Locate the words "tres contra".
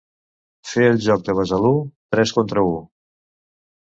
2.15-2.65